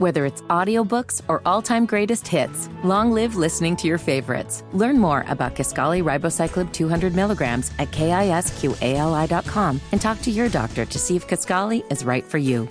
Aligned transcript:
Whether 0.00 0.24
it's 0.24 0.40
audiobooks 0.48 1.20
or 1.28 1.42
all-time 1.44 1.84
greatest 1.84 2.26
hits, 2.26 2.70
long 2.82 3.12
live 3.12 3.36
listening 3.36 3.76
to 3.76 3.86
your 3.86 3.98
favorites. 3.98 4.64
Learn 4.72 4.98
more 4.98 5.26
about 5.28 5.54
Kisqali 5.54 6.02
Ribociclib 6.02 6.72
200 6.72 7.14
milligrams 7.14 7.70
at 7.78 7.90
kisqali.com 7.90 9.80
and 9.92 10.00
talk 10.00 10.22
to 10.22 10.30
your 10.30 10.48
doctor 10.48 10.86
to 10.86 10.98
see 10.98 11.16
if 11.16 11.28
Kaskali 11.28 11.84
is 11.92 12.02
right 12.02 12.24
for 12.24 12.38
you. 12.38 12.66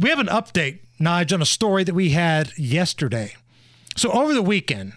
We 0.00 0.10
have 0.10 0.20
an 0.20 0.28
update, 0.28 0.78
Nige, 1.00 1.32
on 1.32 1.42
a 1.42 1.46
story 1.46 1.82
that 1.82 1.94
we 1.94 2.10
had 2.10 2.56
yesterday. 2.56 3.34
So 3.96 4.12
over 4.12 4.32
the 4.32 4.42
weekend, 4.42 4.92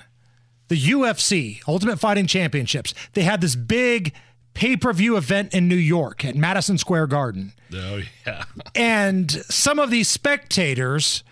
the 0.67 0.79
UFC, 0.79 1.67
Ultimate 1.67 1.97
Fighting 1.97 2.27
Championships, 2.27 2.93
they 3.13 3.23
had 3.23 3.41
this 3.41 3.55
big 3.55 4.13
pay-per-view 4.53 5.17
event 5.17 5.53
in 5.53 5.67
New 5.67 5.75
York 5.75 6.23
at 6.25 6.35
Madison 6.35 6.77
Square 6.77 7.07
Garden. 7.07 7.53
Oh 7.73 8.01
yeah. 8.25 8.43
And 8.75 9.31
some 9.31 9.79
of 9.79 9.89
these 9.91 10.07
spectators 10.07 11.23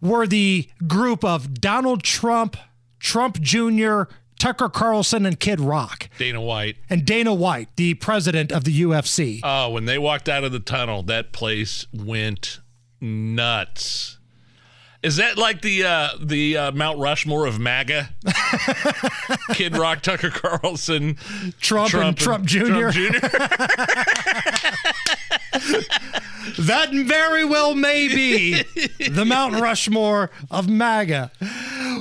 were 0.00 0.26
the 0.26 0.68
group 0.86 1.24
of 1.24 1.60
Donald 1.60 2.02
Trump, 2.02 2.56
Trump 3.00 3.40
Jr., 3.40 4.02
Tucker 4.38 4.68
Carlson, 4.68 5.26
and 5.26 5.40
Kid 5.40 5.58
Rock. 5.60 6.08
Dana 6.18 6.40
White. 6.40 6.76
And 6.88 7.04
Dana 7.04 7.34
White, 7.34 7.68
the 7.76 7.94
president 7.94 8.52
of 8.52 8.64
the 8.64 8.82
UFC. 8.82 9.40
Oh, 9.42 9.70
when 9.70 9.84
they 9.86 9.98
walked 9.98 10.28
out 10.28 10.44
of 10.44 10.52
the 10.52 10.60
tunnel, 10.60 11.02
that 11.04 11.32
place 11.32 11.86
went 11.92 12.60
nuts. 13.00 14.17
Is 15.00 15.16
that 15.16 15.38
like 15.38 15.62
the 15.62 15.84
uh, 15.84 16.08
the 16.20 16.56
uh, 16.56 16.72
Mount 16.72 16.98
Rushmore 16.98 17.46
of 17.46 17.60
MAGA? 17.60 18.08
Kid 19.52 19.76
Rock, 19.76 20.02
Tucker 20.02 20.30
Carlson, 20.30 21.14
Trump, 21.60 21.94
and 21.94 22.16
Trump 22.16 22.46
Jr. 22.46 22.66
Trump 22.66 22.94
Jr. 22.94 23.12
that 26.58 26.88
very 26.90 27.44
well 27.44 27.76
may 27.76 28.08
be 28.08 28.64
the 29.08 29.24
Mount 29.24 29.60
Rushmore 29.60 30.30
of 30.50 30.68
MAGA. 30.68 31.30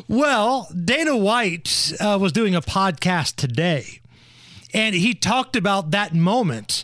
Well, 0.08 0.68
Dana 0.73 1.16
White 1.16 1.94
uh, 2.00 2.18
was 2.20 2.31
doing 2.31 2.56
a 2.56 2.62
podcast 2.62 3.36
today, 3.36 4.00
and 4.73 4.95
he 4.95 5.14
talked 5.14 5.56
about 5.56 5.92
that 5.92 6.16
moment 6.16 6.84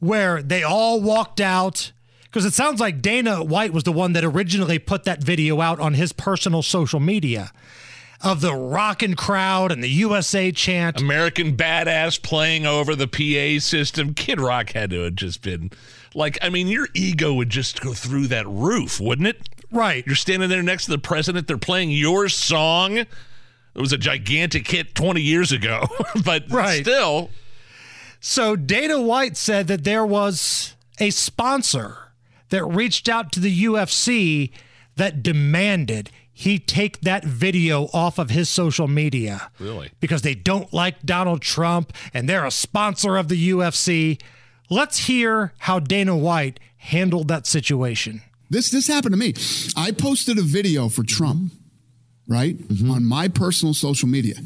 where 0.00 0.42
they 0.42 0.64
all 0.64 1.00
walked 1.00 1.40
out. 1.40 1.92
Because 2.26 2.44
it 2.44 2.52
sounds 2.54 2.80
like 2.80 3.00
Dana 3.00 3.42
White 3.42 3.72
was 3.72 3.84
the 3.84 3.92
one 3.92 4.12
that 4.12 4.24
originally 4.24 4.78
put 4.78 5.04
that 5.04 5.22
video 5.22 5.60
out 5.60 5.80
on 5.80 5.94
his 5.94 6.12
personal 6.12 6.62
social 6.62 7.00
media 7.00 7.50
of 8.22 8.40
the 8.40 8.54
rockin' 8.54 9.14
crowd 9.14 9.70
and 9.70 9.82
the 9.84 9.88
USA 9.90 10.50
chant. 10.50 11.00
American 11.00 11.56
badass 11.56 12.20
playing 12.22 12.66
over 12.66 12.94
the 12.96 13.06
PA 13.06 13.60
system. 13.62 14.14
Kid 14.14 14.40
Rock 14.40 14.72
had 14.72 14.90
to 14.90 15.02
have 15.02 15.14
just 15.14 15.42
been 15.42 15.70
like, 16.14 16.38
I 16.42 16.48
mean, 16.48 16.66
your 16.68 16.88
ego 16.94 17.34
would 17.34 17.50
just 17.50 17.80
go 17.80 17.92
through 17.92 18.28
that 18.28 18.46
roof, 18.48 19.00
wouldn't 19.00 19.28
it? 19.28 19.48
Right. 19.70 20.04
You're 20.06 20.14
standing 20.16 20.48
there 20.48 20.62
next 20.62 20.86
to 20.86 20.92
the 20.92 20.98
president. 20.98 21.46
They're 21.46 21.58
playing 21.58 21.90
your 21.90 22.28
song. 22.28 22.96
It 22.98 23.08
was 23.74 23.92
a 23.92 23.98
gigantic 23.98 24.66
hit 24.70 24.94
20 24.94 25.20
years 25.20 25.52
ago, 25.52 25.86
but 26.24 26.50
Right. 26.50 26.82
still. 26.82 27.30
So 28.20 28.56
Dana 28.56 29.00
White 29.00 29.36
said 29.36 29.66
that 29.68 29.84
there 29.84 30.06
was 30.06 30.74
a 30.98 31.10
sponsor 31.10 31.98
that 32.50 32.64
reached 32.64 33.08
out 33.08 33.32
to 33.32 33.40
the 33.40 33.64
UFC 33.64 34.50
that 34.96 35.22
demanded 35.22 36.10
he 36.32 36.58
take 36.58 37.00
that 37.00 37.24
video 37.24 37.88
off 37.94 38.18
of 38.18 38.28
his 38.30 38.48
social 38.48 38.86
media. 38.88 39.50
Really? 39.58 39.90
Because 40.00 40.20
they 40.22 40.34
don't 40.34 40.70
like 40.72 41.02
Donald 41.02 41.40
Trump 41.40 41.92
and 42.12 42.28
they're 42.28 42.44
a 42.44 42.50
sponsor 42.50 43.16
of 43.16 43.28
the 43.28 43.48
UFC. 43.50 44.20
Let's 44.68 45.06
hear 45.06 45.54
how 45.60 45.78
Dana 45.78 46.14
White 46.16 46.60
handled 46.76 47.28
that 47.28 47.46
situation. 47.46 48.20
This 48.50 48.70
this 48.70 48.86
happened 48.86 49.12
to 49.14 49.18
me. 49.18 49.34
I 49.76 49.90
posted 49.92 50.38
a 50.38 50.42
video 50.42 50.88
for 50.88 51.02
Trump, 51.04 51.52
right, 52.28 52.56
Mm-hmm. 52.56 52.90
on 52.90 53.04
my 53.04 53.28
personal 53.28 53.74
social 53.74 54.08
media, 54.08 54.36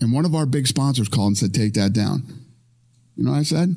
and 0.00 0.12
one 0.12 0.24
of 0.24 0.34
our 0.34 0.46
big 0.46 0.66
sponsors 0.66 1.08
called 1.08 1.28
and 1.28 1.38
said, 1.38 1.52
"Take 1.54 1.72
that 1.74 1.92
down." 1.92 2.22
You 3.16 3.24
know 3.24 3.32
what 3.32 3.38
I 3.38 3.42
said? 3.44 3.74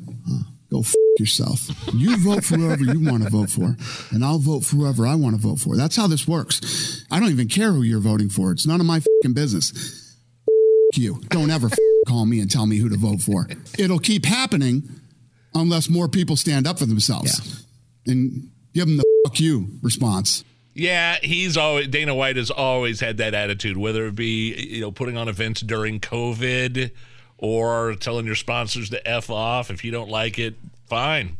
Go 0.70 0.80
f- 0.80 0.94
yourself. 1.20 1.68
You 1.94 2.16
vote 2.18 2.44
for 2.44 2.56
whoever 2.56 2.82
you 2.82 3.08
want 3.08 3.22
to 3.22 3.30
vote 3.30 3.50
for, 3.50 3.76
and 4.10 4.24
I'll 4.24 4.38
vote 4.38 4.64
for 4.64 4.76
whoever 4.76 5.06
I 5.06 5.14
want 5.14 5.36
to 5.36 5.40
vote 5.40 5.60
for. 5.60 5.76
That's 5.76 5.94
how 5.94 6.08
this 6.08 6.26
works. 6.26 7.04
I 7.10 7.20
don't 7.20 7.30
even 7.30 7.46
care 7.48 7.72
who 7.72 7.82
you're 7.82 8.00
voting 8.00 8.28
for. 8.28 8.50
It's 8.50 8.66
none 8.66 8.80
of 8.80 8.86
my 8.86 9.00
fing 9.22 9.32
business. 9.32 10.16
F- 10.92 10.98
you. 10.98 11.20
Don't 11.28 11.50
ever 11.50 11.68
f- 11.68 11.78
call 12.08 12.26
me 12.26 12.40
and 12.40 12.50
tell 12.50 12.66
me 12.66 12.78
who 12.78 12.88
to 12.88 12.96
vote 12.96 13.20
for. 13.20 13.46
It'll 13.78 14.00
keep 14.00 14.24
happening 14.24 14.88
unless 15.54 15.88
more 15.88 16.08
people 16.08 16.34
stand 16.36 16.66
up 16.66 16.78
for 16.80 16.86
themselves 16.86 17.64
and 18.06 18.50
give 18.74 18.86
them 18.86 18.96
the 18.96 19.04
fuck 19.24 19.38
you 19.38 19.68
response. 19.82 20.42
Yeah, 20.74 21.18
he's 21.22 21.56
always 21.56 21.88
Dana 21.88 22.14
White 22.14 22.36
has 22.36 22.50
always 22.50 23.00
had 23.00 23.18
that 23.18 23.34
attitude, 23.34 23.76
whether 23.76 24.06
it 24.06 24.14
be 24.14 24.54
you 24.54 24.80
know 24.80 24.90
putting 24.90 25.16
on 25.16 25.28
events 25.28 25.60
during 25.60 26.00
COVID 26.00 26.90
or 27.38 27.94
telling 27.96 28.26
your 28.26 28.34
sponsors 28.36 28.90
to 28.90 29.06
f 29.06 29.30
off 29.30 29.70
if 29.70 29.84
you 29.84 29.90
don't 29.90 30.08
like 30.10 30.38
it. 30.38 30.54
Fine, 30.90 31.36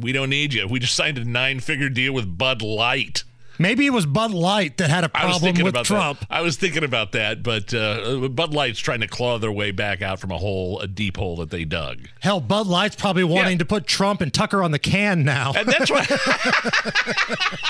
we 0.00 0.10
don't 0.10 0.28
need 0.28 0.52
you. 0.52 0.66
We 0.66 0.80
just 0.80 0.96
signed 0.96 1.18
a 1.18 1.24
nine-figure 1.24 1.88
deal 1.88 2.12
with 2.12 2.36
Bud 2.36 2.62
Light. 2.62 3.22
Maybe 3.60 3.86
it 3.86 3.92
was 3.92 4.06
Bud 4.06 4.32
Light 4.32 4.76
that 4.78 4.90
had 4.90 5.04
a 5.04 5.08
problem 5.08 5.54
with 5.54 5.68
about 5.68 5.84
Trump. 5.86 6.18
that. 6.18 6.26
I 6.30 6.40
was 6.40 6.56
thinking 6.56 6.82
about 6.82 7.12
that, 7.12 7.44
but 7.44 7.72
uh, 7.72 8.26
Bud 8.28 8.52
Light's 8.52 8.80
trying 8.80 9.00
to 9.00 9.06
claw 9.06 9.38
their 9.38 9.52
way 9.52 9.70
back 9.70 10.02
out 10.02 10.18
from 10.18 10.32
a 10.32 10.36
hole, 10.38 10.80
a 10.80 10.88
deep 10.88 11.16
hole 11.16 11.36
that 11.36 11.50
they 11.50 11.64
dug. 11.64 12.08
Hell, 12.20 12.40
Bud 12.40 12.66
Light's 12.66 12.96
probably 12.96 13.22
wanting 13.22 13.58
to 13.58 13.64
put 13.64 13.86
Trump 13.86 14.20
and 14.20 14.34
Tucker 14.34 14.64
on 14.64 14.72
the 14.72 14.80
can 14.80 15.22
now. 15.22 15.52
And 15.54 15.68
that's 15.68 15.90
why 15.92 16.04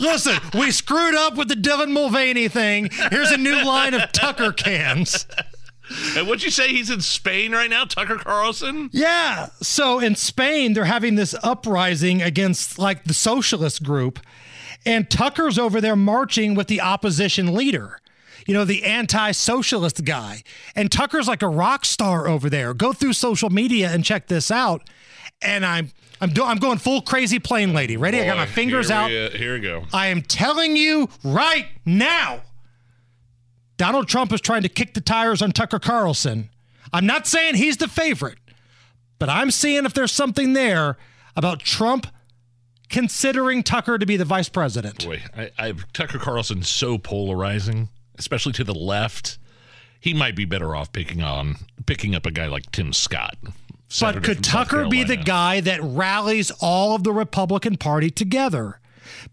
Listen, 0.00 0.36
we 0.58 0.72
screwed 0.72 1.14
up 1.14 1.36
with 1.36 1.46
the 1.46 1.54
Devin 1.54 1.92
Mulvaney 1.92 2.48
thing. 2.48 2.90
Here's 3.10 3.30
a 3.30 3.36
new 3.36 3.64
line 3.64 3.94
of 3.94 4.10
Tucker 4.10 4.50
cans. 4.50 5.26
And 6.16 6.26
what'd 6.26 6.42
you 6.42 6.50
say? 6.50 6.68
He's 6.68 6.90
in 6.90 7.00
Spain 7.00 7.52
right 7.52 7.70
now, 7.70 7.84
Tucker 7.84 8.16
Carlson? 8.16 8.90
Yeah. 8.92 9.48
So 9.62 9.98
in 9.98 10.14
Spain, 10.14 10.74
they're 10.74 10.84
having 10.84 11.14
this 11.14 11.34
uprising 11.42 12.20
against 12.20 12.78
like 12.78 13.04
the 13.04 13.14
socialist 13.14 13.82
group, 13.82 14.20
and 14.84 15.08
Tucker's 15.08 15.58
over 15.58 15.80
there 15.80 15.96
marching 15.96 16.54
with 16.54 16.66
the 16.66 16.80
opposition 16.80 17.54
leader. 17.54 17.98
You 18.46 18.54
know, 18.54 18.64
the 18.64 18.84
anti 18.84 19.32
socialist 19.32 20.04
guy. 20.04 20.42
And 20.74 20.90
Tucker's 20.90 21.28
like 21.28 21.42
a 21.42 21.48
rock 21.48 21.84
star 21.84 22.28
over 22.28 22.50
there. 22.50 22.74
Go 22.74 22.92
through 22.92 23.12
social 23.14 23.50
media 23.50 23.90
and 23.90 24.04
check 24.04 24.26
this 24.26 24.50
out. 24.50 24.88
And 25.40 25.64
I'm 25.64 25.90
I'm 26.20 26.30
do, 26.30 26.44
I'm 26.44 26.58
going 26.58 26.78
full 26.78 27.02
crazy 27.02 27.38
plane 27.38 27.72
lady. 27.72 27.96
Ready? 27.96 28.20
I 28.20 28.26
got 28.26 28.36
my 28.36 28.46
fingers 28.46 28.88
here 28.88 28.96
out. 28.96 29.10
Uh, 29.10 29.30
here 29.30 29.54
we 29.54 29.60
go. 29.60 29.84
I 29.92 30.08
am 30.08 30.22
telling 30.22 30.76
you 30.76 31.08
right 31.24 31.66
now, 31.84 32.42
Donald 33.82 34.06
Trump 34.06 34.32
is 34.32 34.40
trying 34.40 34.62
to 34.62 34.68
kick 34.68 34.94
the 34.94 35.00
tires 35.00 35.42
on 35.42 35.50
Tucker 35.50 35.80
Carlson. 35.80 36.50
I'm 36.92 37.04
not 37.04 37.26
saying 37.26 37.56
he's 37.56 37.78
the 37.78 37.88
favorite, 37.88 38.38
but 39.18 39.28
I'm 39.28 39.50
seeing 39.50 39.84
if 39.84 39.92
there's 39.92 40.12
something 40.12 40.52
there 40.52 40.98
about 41.34 41.58
Trump 41.58 42.06
considering 42.88 43.64
Tucker 43.64 43.98
to 43.98 44.06
be 44.06 44.16
the 44.16 44.24
vice 44.24 44.48
president. 44.48 45.04
Boy, 45.04 45.20
I, 45.36 45.50
I 45.58 45.74
Tucker 45.94 46.20
Carlson's 46.20 46.68
so 46.68 46.96
polarizing, 46.96 47.88
especially 48.16 48.52
to 48.52 48.62
the 48.62 48.72
left. 48.72 49.38
He 49.98 50.14
might 50.14 50.36
be 50.36 50.44
better 50.44 50.76
off 50.76 50.92
picking 50.92 51.20
on 51.20 51.56
picking 51.84 52.14
up 52.14 52.24
a 52.24 52.30
guy 52.30 52.46
like 52.46 52.70
Tim 52.70 52.92
Scott. 52.92 53.36
But 54.00 54.22
could 54.22 54.44
Tucker 54.44 54.86
be 54.86 55.02
the 55.02 55.16
guy 55.16 55.60
that 55.60 55.82
rallies 55.82 56.52
all 56.60 56.94
of 56.94 57.02
the 57.02 57.12
Republican 57.12 57.78
Party 57.78 58.10
together? 58.10 58.78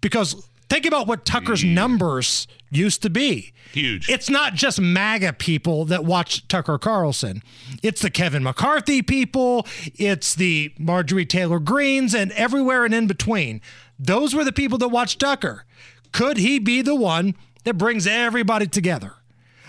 Because 0.02 0.49
think 0.70 0.86
about 0.86 1.08
what 1.08 1.26
Tucker's 1.26 1.64
numbers 1.64 2.48
used 2.70 3.02
to 3.02 3.10
be. 3.10 3.54
Huge. 3.74 4.10
It's 4.10 4.30
not 4.30 4.54
just 4.54 4.80
MAGA 4.80 5.34
people 5.34 5.86
that 5.86 6.06
watch 6.06 6.48
Tucker 6.48 6.78
Carlson. 6.78 7.44
It's 7.84 8.02
the 8.02 8.10
Kevin 8.10 8.44
McCarthy 8.44 9.02
people, 9.02 9.68
it's 9.96 10.36
the 10.36 10.74
Marjorie 10.78 11.26
Taylor 11.26 11.60
Greens, 11.60 12.14
and 12.14 12.32
everywhere 12.34 12.86
and 12.86 12.94
in 12.94 13.08
between. 13.08 13.62
Those 13.98 14.34
were 14.34 14.44
the 14.44 14.52
people 14.52 14.78
that 14.80 14.90
watched 14.90 15.20
Tucker. 15.20 15.66
Could 16.12 16.38
he 16.38 16.60
be 16.60 16.82
the 16.82 16.96
one 16.96 17.36
that 17.64 17.78
brings 17.78 18.08
everybody 18.08 18.68
together? 18.68 19.14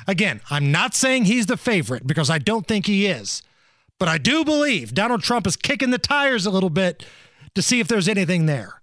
Again, 0.07 0.41
I'm 0.51 0.73
not 0.73 0.95
saying 0.95 1.25
he's 1.25 1.47
the 1.47 1.57
favorite 1.57 2.07
because 2.07 2.31
I 2.31 2.39
don't 2.39 2.67
think 2.67 2.87
he 2.87 3.07
is. 3.07 3.43
But 3.99 4.09
I 4.09 4.17
do 4.17 4.45
believe 4.45 4.95
Donald 4.95 5.23
Trump 5.23 5.47
is 5.47 5.57
kicking 5.57 5.91
the 5.91 5.99
tires 5.99 6.47
a 6.47 6.51
little 6.51 6.71
bit 6.71 7.05
to 7.55 7.61
see 7.61 7.81
if 7.81 7.89
there's 7.89 8.09
anything 8.09 8.47
there. 8.47 8.80